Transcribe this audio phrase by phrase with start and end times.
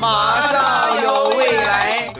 [0.00, 2.12] 马上有未来。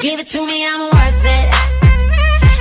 [0.00, 1.50] Give it to me, I'm worth it.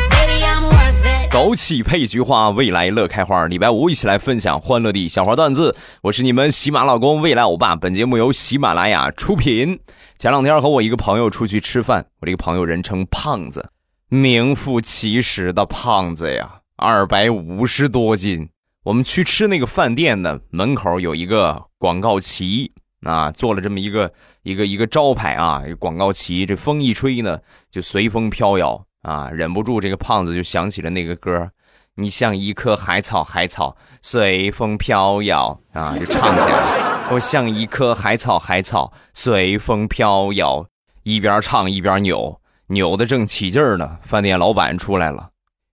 [0.10, 1.30] Baby, I'm worth it.
[1.30, 3.46] 枸杞配菊花，未来乐开花。
[3.46, 5.75] 礼拜五一起来分享欢乐的小花段子。
[6.02, 7.75] 我是你们喜马老公未来欧巴。
[7.75, 9.80] 本节目由喜马拉雅出品。
[10.18, 13.70] 前两天和我一个朋友出去吃饭，我这个朋友人称胖子，
[14.14, 18.47] 名副其实的胖子呀，二百五十多斤。
[18.83, 26.46] 我们去吃那个饭店呢，门口有一个广告旗啊，做了这么一个一个一个招牌啊，广告旗。
[26.46, 27.39] 这风一吹呢，
[27.71, 31.50] 就随风飘摇啊，忍不住这个胖子就想起了那个歌
[31.95, 37.09] 你像一棵海草，海草随风飘摇啊，就唱起来。
[37.11, 40.67] 我像一棵海草，海草随风飘摇，
[41.02, 42.39] 一边唱一边扭，
[42.73, 43.97] 扭的正起劲儿呢。
[44.02, 45.30] 饭店老板出来了，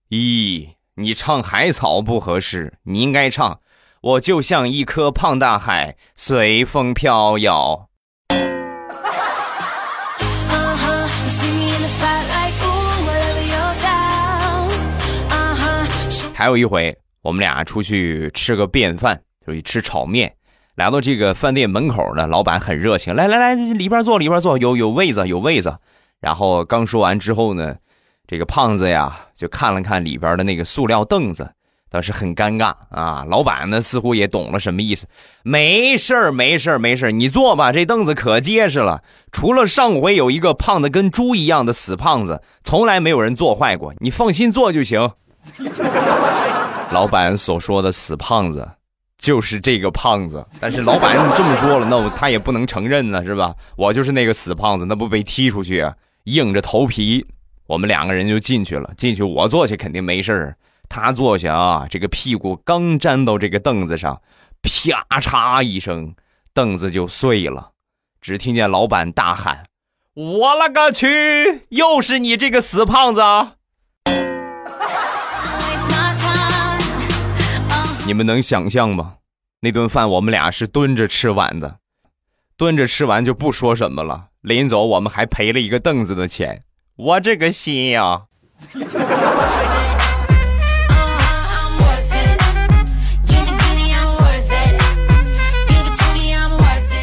[0.09, 3.59] 咦，你唱海草不合适，你应该唱
[4.01, 7.87] 我就像一颗胖大海，随风飘摇。
[8.29, 8.37] Uh-huh.
[15.29, 16.33] Uh-huh.
[16.35, 20.31] 还有一回，我们俩出去吃个便饭，就去吃炒面。
[20.75, 25.77] 来到这个饭店门口呢，老板很热情，来来来，里边坐，里边坐，有有位子，有位子。
[26.21, 27.75] 然后刚说完之后呢，
[28.27, 31.51] 这个胖子呀就看了看里边的那个塑料凳子，
[31.89, 33.25] 当时很尴尬啊。
[33.27, 35.07] 老板呢似乎也懂了什么意思，
[35.43, 39.01] 没事儿，没事儿，没事儿，你坐吧，这凳子可结实了。
[39.31, 45.11] 除了上回有一个胖的跟猪一样的死胖子，从来没有人坐坏过，你放心坐就行。
[46.91, 48.69] 老板所说的死胖子，
[49.17, 50.45] 就是这个胖子。
[50.59, 53.55] 但是老板这么说了，那我他也不能承认呢，是吧？
[53.75, 55.95] 我就是那个死胖子，那不被踢出去啊？
[56.25, 57.25] 硬着头皮，
[57.67, 58.91] 我们两个人就进去了。
[58.97, 60.57] 进去我坐下肯定没事儿，
[60.89, 64.21] 他坐下啊，这个屁股刚粘到这个凳子上，
[64.61, 66.13] 啪嚓一声，
[66.53, 67.71] 凳子就碎了。
[68.21, 69.63] 只听见老板大喊
[70.13, 71.61] ：“我勒个去！
[71.69, 73.21] 又是你这个死胖子！”
[78.05, 79.15] 你们能想象吗？
[79.61, 81.77] 那顿饭我们俩是蹲着吃完的，
[82.57, 84.27] 蹲着吃完就不说什么了。
[84.41, 86.63] 临走我们还赔了一个凳子的钱，
[86.95, 88.23] 我这个心呀、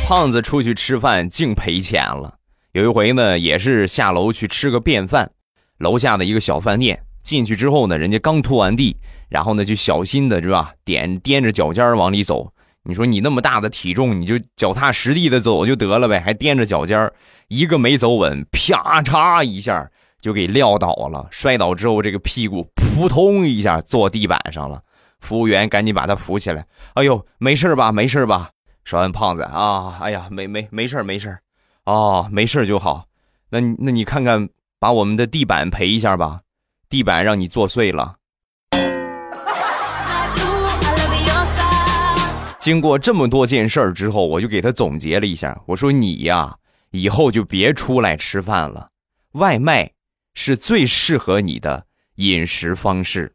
[0.07, 2.35] 胖子出去吃饭净赔钱了。
[2.73, 5.31] 有一回呢，也是下楼去吃个便饭，
[5.79, 8.97] 楼下的一个小饭店，进去之后呢，人家刚拖完地，
[9.29, 12.53] 然后呢就小心的是吧，点踮着脚尖往里走。
[12.85, 17.13] 你说你那么大的体重，你就脚踏实地的走就得了呗，还踮着脚尖儿，
[17.49, 19.91] 一个没走稳，啪嚓一下
[20.21, 21.27] 就给撂倒了。
[21.31, 24.81] 摔倒之后，这个屁股扑通一下坐地板上了。
[25.21, 26.65] 服务员赶紧把他扶起来。
[26.95, 27.93] 哎呦，没事吧？
[27.93, 28.51] 没事吧？
[28.85, 31.37] 说完，胖子啊，哎呀，没没没事没事，
[31.85, 33.05] 哦，没事就好。
[33.51, 36.41] 那那你看看，把我们的地板赔一下吧，
[36.89, 38.15] 地板让你坐碎了。
[42.59, 46.57] 经过这么多件事儿之后，我就给他总结了一下，我说你呀，
[46.91, 48.89] 以后就别出来吃饭了，
[49.33, 49.93] 外卖
[50.35, 51.87] 是最适合你的
[52.17, 53.33] 饮食方式。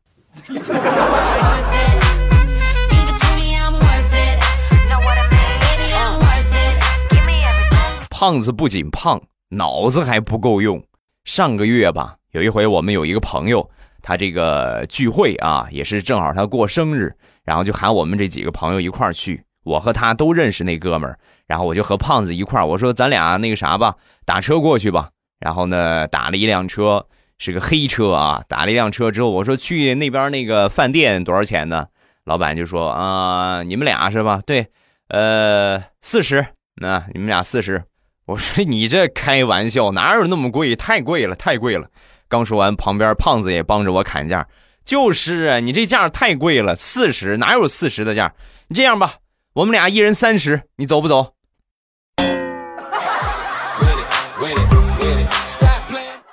[8.09, 10.84] 胖子不仅胖，脑子还不够用。
[11.23, 13.69] 上个月吧，有一回我们有一个朋友，
[14.01, 19.43] 他这个聚会啊，也是正好他过生日，然后就喊我们这几个朋友一块儿去。
[19.63, 21.17] 我和他都认识那哥们儿，
[21.47, 23.95] 然后我就和胖子一块儿，我说咱俩那个啥吧，
[24.25, 25.09] 打车过去吧。
[25.39, 27.05] 然后呢，打了一辆车，
[27.37, 28.43] 是个黑车啊。
[28.49, 31.87] 打了一辆车之后，我说去那边那个饭店多少钱呢？
[32.25, 34.41] 老板就说啊、你们俩是吧？
[34.45, 34.67] 对，
[35.07, 36.45] 呃，四十。
[36.75, 37.83] 那你们俩四十。
[38.25, 40.75] 我说你这开玩笑，哪有那么贵？
[40.75, 41.87] 太贵了，太贵了。
[42.27, 44.47] 刚说完，旁边胖子也帮着我砍价。
[44.84, 48.34] 就是啊，你这价太贵了，四十哪有四十的价？
[48.68, 49.16] 你这样吧，
[49.53, 51.34] 我们俩一人三十，你走不走？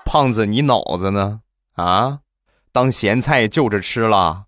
[0.04, 1.40] 胖子，你脑子呢？
[1.76, 2.18] 啊，
[2.72, 4.44] 当咸菜就着吃了？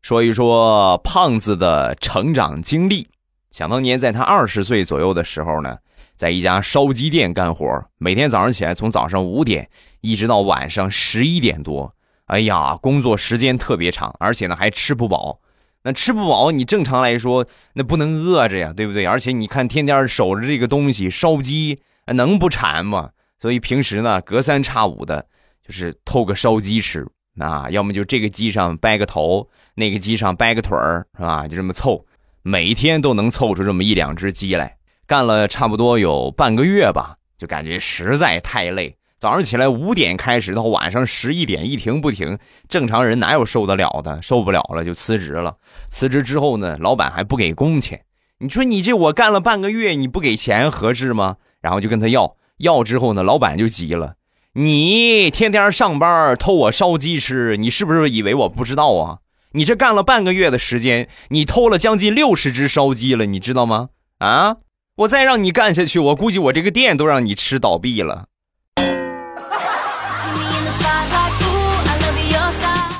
[0.00, 3.06] 说一说胖子的成长经历。
[3.52, 5.76] 想当年，在他二十岁左右的时候呢，
[6.16, 9.68] 在一家烧鸡店干活，每天早上起来从早上五点
[10.00, 11.94] 一直到晚上十一点多，
[12.24, 15.38] 哎呀，工作时间特别长，而且呢还吃不饱。
[15.82, 19.04] 那吃不饱，你正常来说那不能饿着呀，对不对？
[19.04, 23.10] 而且你看，天天守着这个东西烧鸡，能不馋吗？
[23.38, 25.26] 所以平时呢，隔三差五的，
[25.62, 27.06] 就是偷个烧鸡吃
[27.38, 31.46] 啊，要么就这个鸡上掰个头，那个鸡上掰个腿儿，是吧？
[31.46, 32.06] 就这么凑，
[32.42, 34.76] 每天都能凑出这么一两只鸡来。
[35.06, 38.96] 干了差不多有半个月吧，就感觉实在太累。
[39.18, 44.20] 早上起来五点开始，到晚上十一点一停不停，正常人哪有受得了的？
[44.20, 45.56] 受不了了就辞职了。
[45.88, 48.00] 辞职之后呢，老板还不给工钱。
[48.38, 51.36] 你说你这我干了半个月，你不给钱合适吗？
[51.60, 54.16] 然后就跟他要，要之后呢，老板就急了：
[54.54, 59.18] 你天天上班偷我烧鸡吃，你是不是以为我不知道啊？
[59.54, 63.90] 你这干了半个月的时间，你偷了将近六十只烧鸡了，你知道吗？
[64.18, 64.56] 啊，
[64.96, 68.26] 我再让你干下去，我估计我这个店都让你吃倒闭了。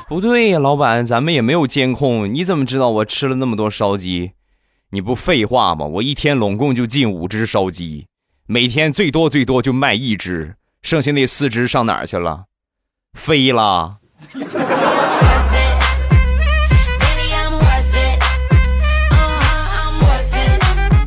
[0.07, 4.33] 不对呀，老板，咱们也没有监控，你怎么知道我吃了那么多烧鸡？
[4.91, 5.85] 你不废话吗？
[5.85, 8.05] 我一天拢共就进五只烧鸡，
[8.45, 12.43] 每天最多最多就卖一只，剩下那四只上哪儿去了？
[13.17, 13.97] 飞了。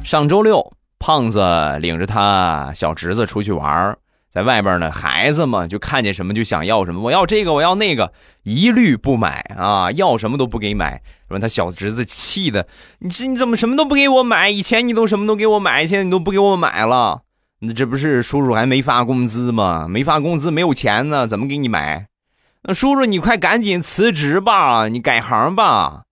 [0.06, 1.42] 上周六，胖子
[1.80, 3.98] 领着他小侄子出去玩。
[4.30, 8.12] 在外边呢，孩子嘛，就看见什么就想要什么，我要这个，我要那个，
[8.44, 11.02] 一律不买啊，要什么都不给买。
[11.28, 12.68] 说他小侄子气的，
[13.00, 14.48] 你这你怎么什么都不给我买？
[14.48, 17.22] 以前你都什么都给我买，现在你都不给我买了，
[17.58, 19.88] 那这不是叔叔还没发工资吗？
[19.88, 22.06] 没发工资，没有钱呢，怎么给你买？
[22.62, 26.02] 那叔叔你快赶紧辞职吧，你改行吧。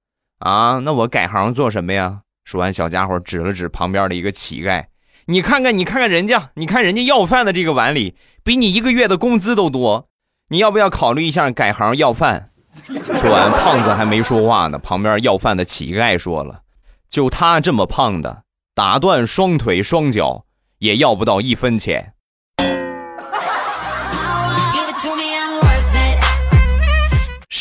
[0.41, 2.23] 啊，那我改行做什么呀？
[2.45, 4.85] 说完，小家伙指了指旁边的一个乞丐。
[5.27, 10.09] 你看看，你看看人家，你看人家要饭的这个碗里，比你一个月的工资都多。
[10.51, 12.51] 你要不要考虑一下改行要饭？
[12.85, 16.61] 说完，胖子还没说话呢，旁边要饭的乞丐说了
[17.09, 18.43] ：“就他这么胖的，
[18.75, 20.45] 打断双腿双脚
[20.79, 22.13] 也要不到一分钱。”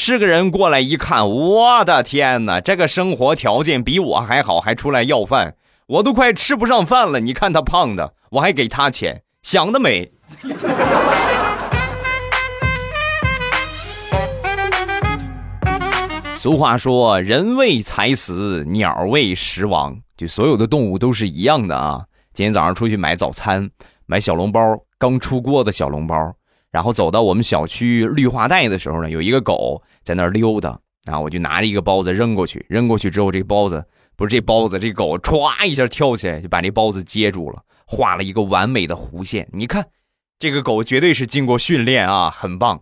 [0.05, 5.55] 是个人过来一看，我的天哪，这个生活条件比我还好，还出来要饭。
[5.87, 10.11] 我都快吃不上饭了，你看他胖的，我还给他钱，想得美。
[16.35, 22.01] 俗话说，人为财死，鸟为食亡，就所有的动物都是一样的啊。
[22.33, 23.69] 今天早上出去买早餐，
[24.05, 24.59] 买小笼包，
[24.97, 26.33] 刚出锅的小笼包，
[26.73, 33.85] 然后走到我们小区绿化带的时候呢，有一个狗在那儿溜达，然后我就拿着一个包子扔过去，扔过去之后，这个包子。
[34.15, 38.23] 不是这包子，这狗歘一下跳起来就把这包子接住了，画了。
[38.23, 39.49] 一个完美的弧线。
[39.51, 39.87] 你看，
[40.37, 42.81] 这个狗绝对是经过训练啊，很棒。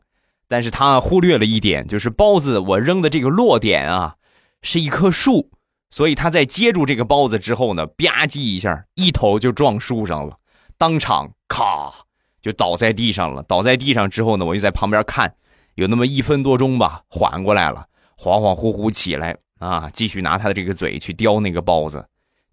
[0.50, 1.46] 但是它忽略了。
[1.46, 4.16] 一点，就是包子我扔的这个落点啊，
[4.62, 5.50] 是一棵树，
[5.90, 10.36] 所以它在接住这个包子之后呢，吧唧一下，一头就撞树上了，
[10.78, 11.94] 当场咔
[12.42, 13.44] 就倒在地上了。
[13.44, 15.34] 倒在地上之后呢，我就在旁边看，
[15.76, 17.86] 有那么一分多钟吧，缓过来了，
[18.18, 19.38] 恍恍惚惚起来。
[19.62, 19.88] 啊！
[19.94, 22.04] 继续拿他的这个嘴去叼那个包子，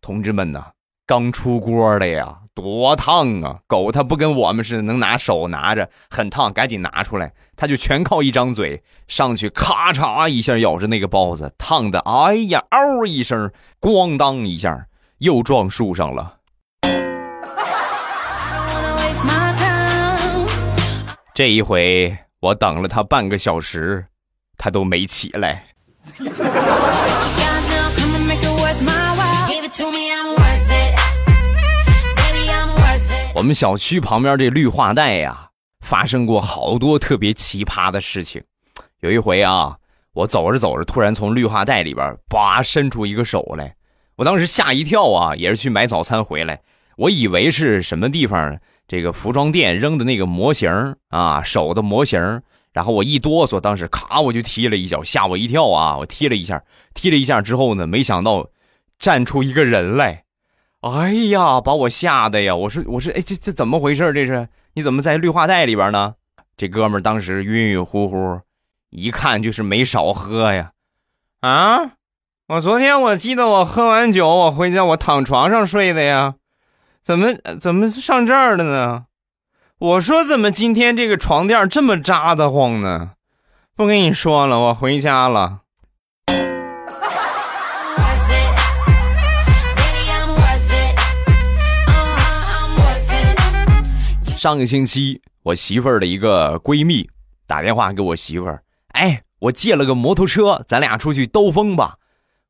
[0.02, 0.66] 同志们呐，
[1.06, 3.60] 刚出锅的呀，多烫啊！
[3.66, 13.50] 狗它不跟我们似的能拿手拿着，很烫，赶紧拿出来，它就全靠一张嘴上去，咔嚓一下咬着那个包子，烫的，哎呀，嗷一声，
[13.80, 14.86] 咣当一下
[15.16, 16.37] 又撞树上了。
[21.38, 24.04] 这一回我等了他半个小时，
[24.56, 25.66] 他都没起来。
[33.36, 38.42] 我们小区旁边这绿化带呀，发生过好多特别奇葩的事情。
[38.98, 39.76] 有一回啊，
[40.14, 43.76] 我走着走着，突然从绿化带里边叭伸出一个手来，
[44.16, 46.60] 我当时吓一跳啊，也是去买早餐回来，
[46.96, 52.42] 我以为是什么地方这个服装店扔的那个模型啊，手的模型。
[52.72, 55.96] 然后我一哆嗦，当时咔我就踢了一脚，吓我一跳啊！
[55.98, 56.62] 我踢了一下，
[56.94, 58.50] 踢了一下之后呢，没想到
[58.98, 60.24] 站出一个人来，
[60.82, 62.54] 哎呀，把我吓得呀！
[62.54, 64.12] 我说我说，哎，这这怎么回事？
[64.12, 66.14] 这是你怎么在绿化带里边呢？
[66.56, 68.40] 这哥们当时晕晕乎乎，
[68.90, 70.72] 一看就是没少喝呀！
[71.40, 71.94] 啊，
[72.48, 76.34] 我昨天我记得我喝完酒，我回家我躺床上睡的呀，
[77.08, 79.06] 怎么怎么上这儿了呢？
[79.78, 83.12] 我说怎么今天这个床垫这么扎得慌呢？
[83.74, 85.60] 不跟你说了，我回家了。
[94.36, 97.08] 上个星期，我媳妇儿的一个闺蜜
[97.46, 101.94] 打电话给我媳妇儿，哎，我借了个摩托车，咱俩出去兜风吧。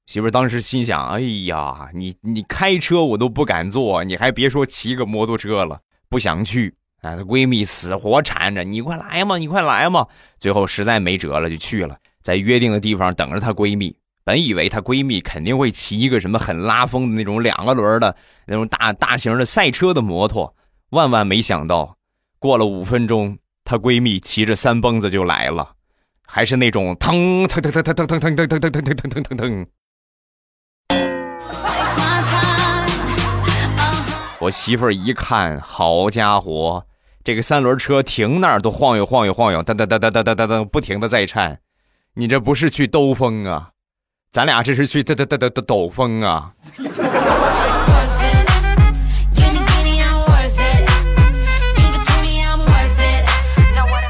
[0.09, 6.75] 媳妇当时心想：哎呀，你你开车我都不敢坐，你还别说骑个摩托车了，不想去。
[7.03, 10.07] 啊，她闺蜜死活缠着你，快来嘛，你快来嘛。
[10.39, 13.95] 最后实在没辙了，就去了，在约定的地方等着她闺蜜。
[14.25, 20.55] 本以为她闺蜜肯定会骑一个什么很拉风的那种两个轮的那种大大型的赛车的摩托，
[20.89, 21.99] 万万没想到，
[22.39, 25.75] 过了五分钟，她闺蜜骑着三蹦子就来了，
[26.27, 29.67] 还是那种腾腾腾腾腾腾腾腾腾腾腾腾腾腾
[34.41, 36.85] 我媳妇儿一看，好家伙！
[37.25, 41.59] 这个三轮车停那儿都晃悠晃悠晃悠，噔噔噔噔噔噔噔噔，不停的在颤。
[42.15, 43.71] 你这不是去兜风啊？
[44.31, 46.53] 咱俩这是去噔噔噔噔噔抖风啊！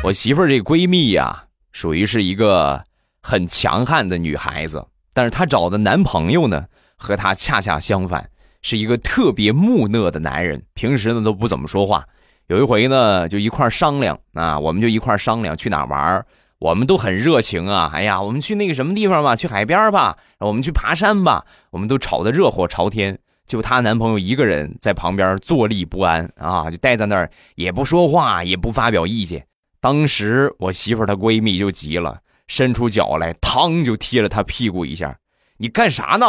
[0.04, 2.84] 我媳妇儿这闺蜜呀，属于是一个
[3.22, 6.66] 很强悍的女孩子，但是她找的男朋友呢，
[6.96, 8.28] 和她恰恰相反，
[8.68, 12.04] 是一个特别木讷的男人，平时呢都不怎么说话。
[12.48, 16.22] 有一回呢，就一块商量啊，我们就一块商量去哪玩
[16.58, 23.18] 我们都很热情啊，哎呀，我们去那个什么地方吧，去海边吧，我们去爬山吧，我们都吵得热火朝天。
[23.46, 29.42] 就她男朋友一个人在旁边坐立不安啊，就待在那儿也不说话，也不发表意见。
[29.80, 35.16] 当时我媳妇她闺蜜就急了，伸出脚来，嘡就踢了她屁股一下。
[35.56, 36.26] 你干啥呢？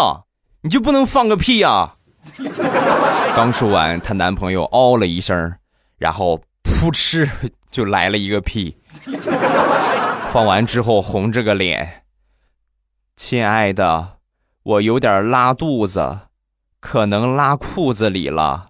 [0.61, 1.95] 你就不能放个屁呀？
[3.35, 5.55] 刚说完，她男朋友哦了一声。
[5.97, 7.29] 然后噗嗤
[7.69, 8.77] 就来了一个屁，
[10.31, 12.03] 放完之后红着个脸，
[13.17, 14.19] 亲爱的，
[14.63, 16.19] 我有点拉肚子，
[16.79, 18.69] 可能拉裤子里了。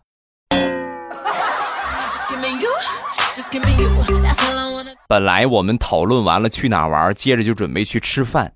[5.08, 8.53] 本来我们讨论完了去哪玩，接着就准备去吃饭，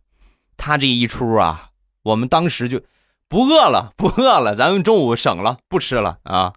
[0.58, 1.70] 他这一出啊，
[2.02, 2.82] 我们当时就
[3.34, 6.54] 不饿了， 不饿了，咱们中午省了，不吃了啊。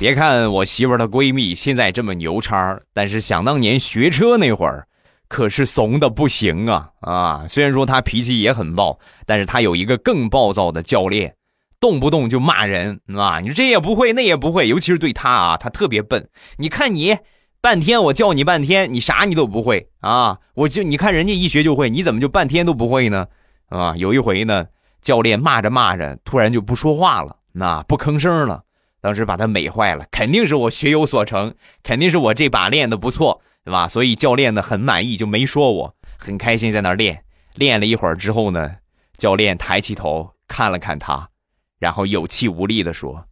[0.00, 4.88] 别看我媳妇儿的闺蜜现在这么牛叉，但是想当年学车那会儿，
[5.28, 7.44] 可是怂的不行啊啊！
[7.48, 11.36] 虽然说她脾气也很暴，但是她有一个更暴躁的教练，
[11.78, 13.38] 动不动就骂人啊！
[13.38, 16.28] 你说这也不会，那也不会，尤其是对她啊，她特别笨。
[16.58, 17.16] 你看你，
[17.64, 20.38] 半天我叫你半天，你啥你都不会啊！
[20.52, 23.26] 我就你看人家一学就会，你怎么就半天都不会呢？
[23.70, 24.66] 啊，有一回呢，
[25.00, 28.64] 教练骂着骂着，突然就不说话了，那不吭声了。
[29.00, 33.88] 当时把他美坏了，肯定是我学有所成，肯定是我这把练的不错，对吧？
[33.88, 37.24] 所以教练呢很满意，就没说我，很开心在那练。
[37.54, 38.72] 练了一会儿之后呢，
[39.16, 41.30] 教练抬起头看了看他，
[41.78, 43.24] 然后有气无力的说：“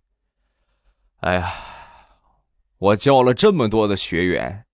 [1.20, 1.52] 哎呀，
[2.82, 4.64] 我教了这么多的学员，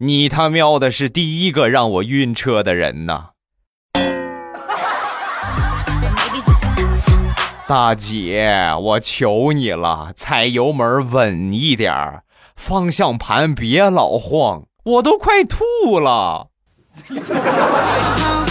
[0.00, 3.30] 你他喵的是第一个让我晕车的人呐！”
[7.66, 12.22] 大姐，我求你了，踩油门稳一点
[12.54, 16.48] 方向盘别老晃，我都快吐了。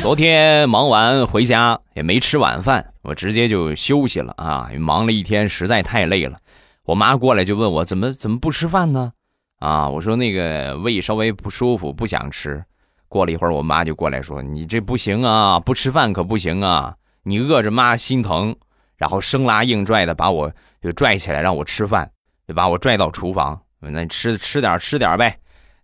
[0.00, 6.38] 昨天忙完回家也没吃晚饭，我直接就休息了啊，忙了一天实在太累了。
[6.84, 9.12] 我妈过来就问我怎么怎么不吃饭呢？
[9.58, 12.64] 啊，我说那个胃稍微不舒服，不想吃。
[13.08, 16.96] 过了一会儿，我妈就过来说：“你这不行啊，不吃饭可不行啊！
[17.22, 18.56] 你饿着妈心疼。”
[18.96, 22.10] 然后生拉硬拽的把我就拽起来让我吃饭，
[22.48, 23.60] 就把我拽到厨房。
[23.78, 25.38] 那吃吃点吃点呗。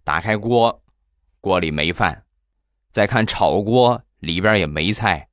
[0.05, 0.81] 打开锅，
[1.43, 2.23] 锅里没饭。
[2.91, 5.29] 再看炒锅里边也没菜。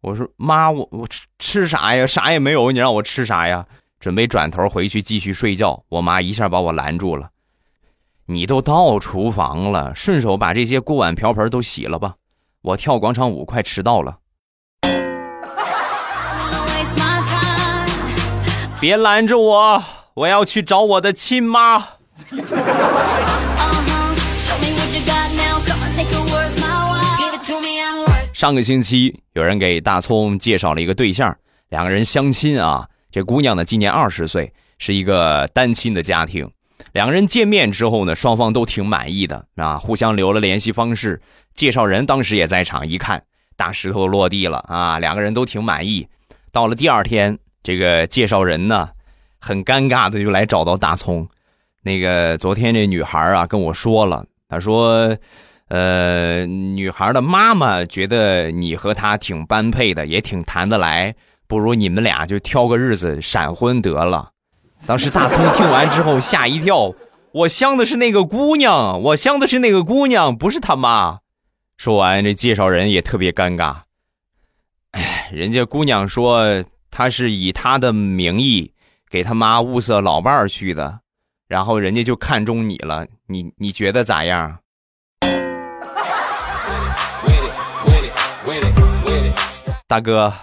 [0.00, 2.06] 我说：“妈，我我吃吃啥呀？
[2.06, 3.66] 啥也没有，你让我吃啥呀？”
[3.98, 7.30] 准备转头回去继续睡觉，我妈一下把我拦住了。
[8.26, 12.14] 你都到厨房了，顺手把这些锅碗瓢盆都洗了吧。
[12.62, 14.18] 我跳广场舞快迟到了，
[18.78, 19.82] 别拦着我，
[20.14, 21.84] 我要去找我的亲妈。
[28.38, 31.36] 上个星期有人给大葱介绍了一个对象，
[31.70, 32.88] 两个人相亲啊。
[33.10, 36.48] 这姑娘呢今年二十岁，是一个单亲的家庭。
[36.92, 41.20] 两个人见面之后呢，双方都挺满意的啊，互相留了联系方式。
[41.52, 43.20] 介绍人当时也在场，一看
[43.56, 46.06] 大石头落地了啊，两个人都挺满意。
[46.52, 48.88] 到了第二天，这个介绍人呢，
[49.40, 51.28] 很尴尬的就来找到大葱。
[51.82, 55.16] 那个昨天这女孩啊跟我说了，她说，
[55.68, 61.14] 呃，女孩的妈妈觉得你和她挺般配的，也挺谈得来，
[61.46, 64.30] 不如你们俩就挑个日子闪婚得了。
[64.86, 66.94] 当时大葱听完之后吓一跳，
[67.32, 71.18] 我相的是那个姑娘，我相的是那个姑娘，不是他妈。
[71.76, 73.76] 说完，这介绍人也特别尴尬。
[74.92, 78.72] 哎，人家姑娘说她是以她的名义
[79.10, 81.00] 给他妈物色老伴儿去的，
[81.46, 84.58] 然后人家就看中你了，你你觉得咋样？
[89.88, 90.34] 大哥，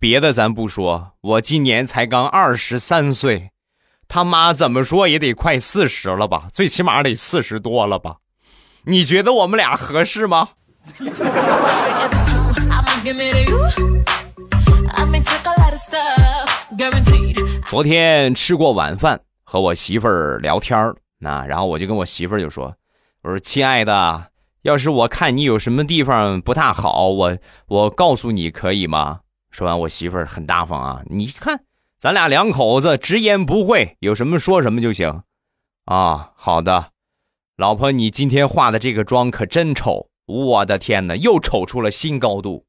[0.00, 3.52] 别的咱不说，我今年才刚二十三岁，
[4.08, 8.16] 他妈怎么说也得快四十了吧，最起码得四十多了吧？
[8.86, 10.48] 你觉得我们俩合适吗？
[17.66, 22.74] 昨天吃过晚饭，和我媳妇儿聊天儿，那然后我就跟我媳妇儿就说
[23.22, 24.26] ：“我说亲爱的，
[24.68, 29.20] 要是我看你有什么地方不大好，我我告诉你可以吗？”
[29.50, 31.62] 说完，我媳妇儿很大方啊，你看
[31.98, 35.22] 咱俩两口子直言不讳，有什么说什么就行。
[35.86, 36.90] 啊，好的，
[37.56, 40.10] 老婆，你今天化的这个妆可真丑。
[40.26, 42.66] 我的天哪，又丑出了新高度！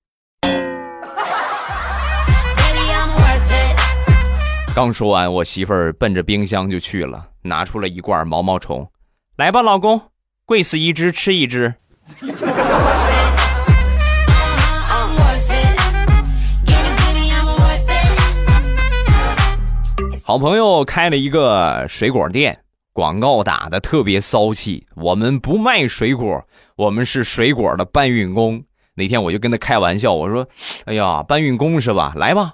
[4.74, 8.90] 刚说完，我媳妇儿奔着冰箱就去了，拿出了一罐毛毛虫，
[9.36, 10.02] 来吧，老公，
[10.46, 11.76] 贵死一只吃一只。
[20.24, 22.60] 好朋友开了一个水果店，
[22.94, 26.46] 广告打的特别骚气，我们不卖水果。
[26.76, 28.64] 我们是水果的搬运工。
[28.94, 30.48] 那天我就跟他开玩笑，我说
[30.86, 32.14] ：“哎呀，搬运工是吧？
[32.16, 32.54] 来吧，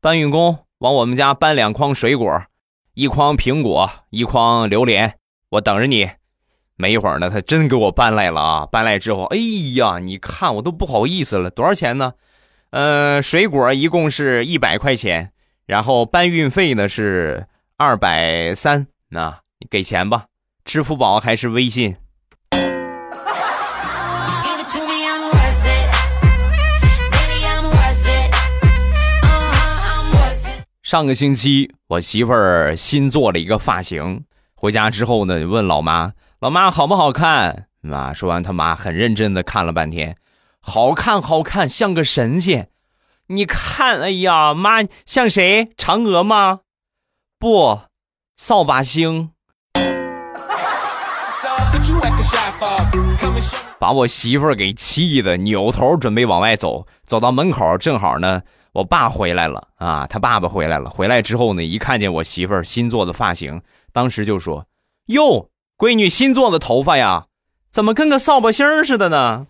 [0.00, 2.42] 搬运工，往我们家搬两筐水果，
[2.94, 5.14] 一筐苹果，一筐榴莲，
[5.50, 6.10] 我等着你。”
[6.76, 8.66] 没一会儿呢，他真给我搬来了啊！
[8.66, 9.36] 搬来之后，哎
[9.76, 11.48] 呀，你看我都不好意思了。
[11.48, 12.12] 多少钱呢？
[12.70, 15.30] 呃，水果一共是一百块钱，
[15.66, 18.88] 然后搬运费呢是二百三。
[19.10, 20.24] 那你给钱吧，
[20.64, 21.96] 支付宝还是微信？
[30.82, 36.12] 上个星期，我媳妇儿新做了一个发型，回家之后呢，问老妈
[36.44, 40.18] ：“老妈好不好看？”妈说完，他妈很认真的看了半天，
[40.60, 42.68] 好看，好看，像个神仙。
[43.28, 45.70] 你看，哎呀，妈像谁？
[45.78, 46.60] 嫦娥吗？
[47.38, 47.80] 不，
[48.36, 49.30] 扫把星。
[53.78, 58.42] 把我媳妇儿给气的，扭头准备往外走，走到门口，正好呢。
[58.72, 60.06] 我爸回来了啊！
[60.06, 60.90] 他爸爸回来了。
[60.90, 63.62] 回来之后呢，一看见我媳妇儿新做的发型，
[63.94, 64.66] 当时就说
[65.06, 67.26] ：“哟，闺女新做的头发呀，
[67.70, 69.46] 怎么跟个扫把星似的呢？”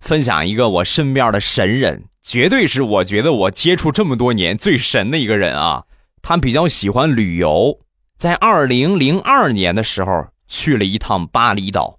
[0.00, 5.82] 分享一个我身边的神人，绝对是我觉得我接触这么多年最神的一个人啊！
[6.22, 7.80] 他比较喜欢旅游，
[8.16, 10.26] 在二零零二年的时候。
[10.48, 11.98] 去了一趟巴厘岛，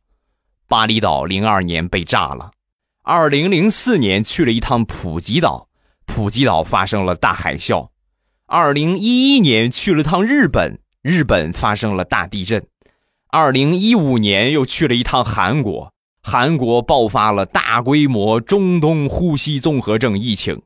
[0.70, 2.52] 巴厘岛零二年被炸了。
[3.04, 5.67] 二零零四年去了一趟普吉岛，
[6.08, 7.90] 普吉岛发生了大海啸。
[8.48, 12.66] 二零一一年去了趟日本，日本发生了大地震。
[13.30, 15.94] 二零一五年又去了一趟韩国，
[16.24, 20.62] 韩国爆发了大规模中东呼吸综合症疫情。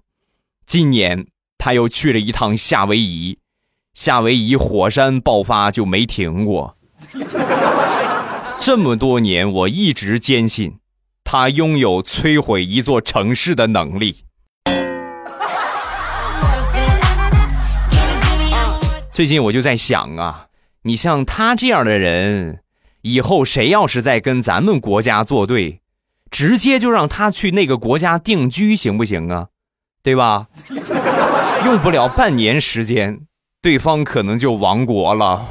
[0.65, 1.27] 今年
[1.57, 3.39] 他又去了一趟夏威夷，
[3.93, 6.77] 夏威夷火山爆发就没停过。
[8.59, 10.77] 这么多年，我一直坚信，
[11.23, 14.23] 他拥有摧毁一座城市的能力。
[19.11, 20.47] 最近我就在想啊，
[20.83, 22.61] 你像他这样的人，
[23.01, 25.81] 以后谁要是再跟咱们国家作对，
[26.31, 29.47] 直接就让他去那个国家定居，行不行啊？
[30.01, 30.47] 对吧？
[31.65, 33.19] 用不了半年时间，
[33.61, 35.45] 对方可能就亡国了。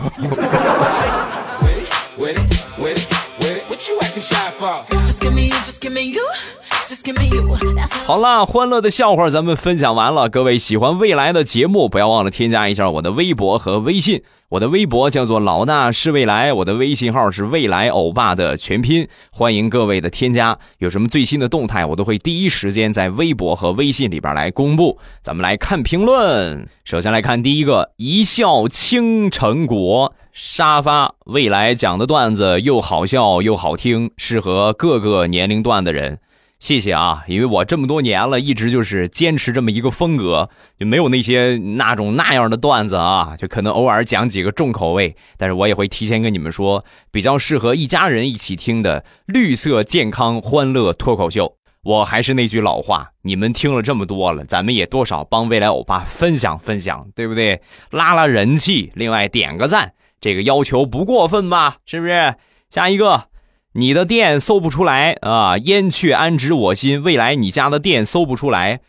[8.04, 10.28] 好啦，欢乐的笑话咱们分享完了。
[10.28, 14.22] 各位喜欢未来的节目，不要忘了添加一下我的微博和微信。
[14.48, 19.06] 我的微博叫做老大是未来，我的微信号是未来欧巴的全拼。
[19.30, 24.98] 欢迎各位的添加，有什么最新的动态，我都会第一时间在微博和微信里边来公布。
[25.20, 31.14] 咱们来看评论，首先来看第一个，一笑倾城国沙发。
[31.26, 36.18] 未来讲的段子又好笑又好听，适合各个年龄段的人。
[36.60, 51.56] 谢谢啊，因为我这么多年了，一直就是坚持这么一个风格，就没有那些那种那样的段子啊，就可能偶尔讲几个重口味，但是我也会提前跟你们说，比较适合一家人一起听的绿色健康欢乐脱口秀。
[51.82, 57.62] 我还是那句老话，你们听了这么多了，咱们也多少帮未来欧巴分享分享，对不对？
[57.90, 61.78] 拉拉人气，另外点个赞，这个要求不过分吧？
[61.86, 62.34] 是不是？
[62.68, 63.29] 下一个。
[63.72, 65.56] 你的店搜不出来啊！
[65.56, 67.04] 燕雀安知我心？
[67.04, 68.80] 未来你家的店搜不出来。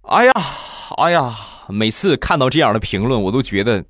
[0.00, 0.32] 哎呀，
[0.96, 1.36] 哎呀，
[1.68, 3.84] 每次看到这样的评论，我都觉得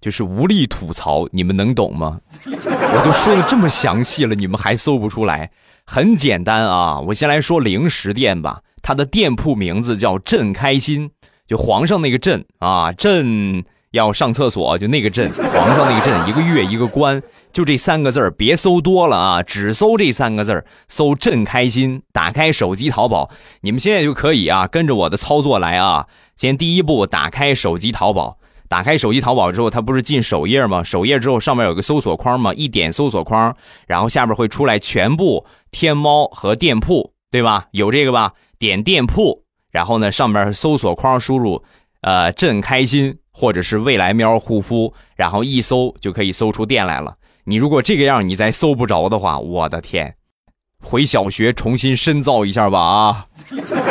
[0.00, 1.28] 就是无力吐槽。
[1.30, 2.18] 你们能懂吗？
[2.44, 5.52] 我都说的这么详细了，你们还搜不出来？
[5.86, 8.62] 很简单啊，我先来说零食店吧。
[8.82, 11.12] 它的店铺名字叫“朕开心”，
[11.46, 13.64] 就皇上那个“朕”啊，朕。
[13.92, 17.22] 要上厕所就那个镇，皇上那个镇，一个月一个官，
[17.52, 22.02] 就这三个字儿，别搜多了啊，只搜这三个字儿，搜朕开心。
[22.12, 23.30] 打开手机淘宝，
[23.62, 26.06] 你们现在就可以啊，跟着我的操作来啊。
[26.36, 30.84] 先第一步，打开手机淘宝，打开手机淘宝之后，它不是进首页吗？
[30.84, 32.52] 首页之后上面有个搜索框吗？
[32.52, 37.66] 一点搜索框，然后下面会出来全部天猫和店铺，对吧？
[37.70, 38.34] 有这个吧？
[38.58, 41.64] 点店铺，然后呢，上面搜索框输入，
[42.02, 43.16] 呃，朕开心。
[43.38, 47.14] 或者是未来喵护肤，然后一搜就可以搜出店来了。
[47.44, 50.16] 你如果这个样，你再搜不着的话，我的天，
[50.82, 53.26] 回小学重新深造一下吧啊！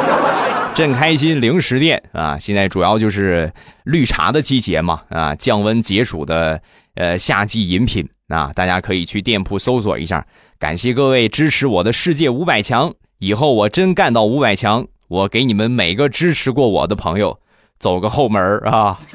[0.76, 3.54] 朕开心零食店啊，现在主要就是
[3.86, 6.62] 绿茶的季节嘛啊，降温解暑的
[6.96, 10.28] 呃夏季饮品啊，大家可以去店铺搜索一下。
[10.60, 17.40] 感谢各位支持我的世界五百强，以后我真干到五百强，我给你们每个支持过我的朋友。
[17.80, 18.98] 走个后门啊！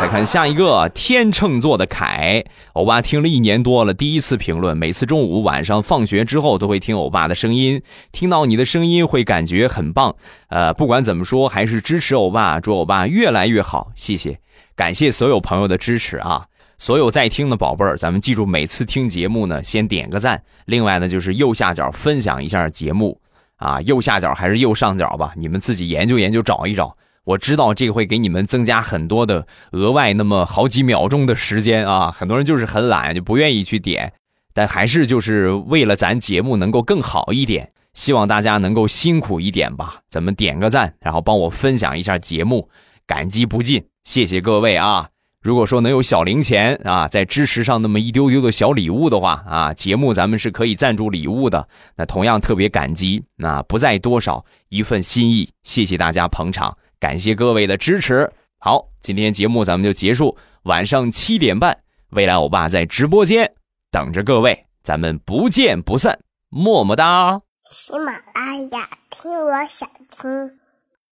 [0.00, 4.76] 再看下一个天秤座的凯，欧巴听了一年多了，第一次评论。
[4.76, 7.80] 每次中午、晚上放学之后都会听欧巴的声音，
[8.12, 10.14] 听到你的声音会感觉很棒。
[10.48, 13.92] 呃，不管怎么说，还是支持欧巴，祝欧巴越来越好。
[13.94, 14.38] 谢谢，
[14.74, 16.46] 感谢所有朋友的支持啊！
[16.76, 20.42] 所有在听的宝贝儿，咱们记住，每次听节目呢，先点个赞。
[20.66, 23.18] 另外呢，就是右下角分享一下节目
[23.56, 26.94] 啊，右下角还是右上角吧，你们自己研究研究，找一找。
[27.24, 34.12] 我知道这个会给你们增加很多的额外那么好几秒钟的时间啊， 很多人就是很懒，就不愿意去点，
[34.52, 42.68] 但还是就是为了咱节目能够更好一点，希望大家能够辛苦一点吧，咱们点个赞，然后帮我分享一下节目，
[43.06, 45.08] 感激不尽，谢谢各位啊！
[45.40, 56.74] 如果说能有小零钱啊，在支持上那么一丢丢的小礼物的话啊，节目咱们是可以赞助礼物的，那同样特别感激，那不在多少一份心意，谢谢大家捧场。
[57.04, 58.32] 感谢各位的支持。
[58.58, 60.38] 好，今天节目咱们就结束。
[60.62, 61.80] 晚上七点半，
[62.12, 63.52] 未来欧巴在直播间
[63.90, 66.18] 等着各位，咱们不见不散。
[66.48, 67.42] 么么哒。
[67.70, 70.63] 喜马拉雅，听我想听。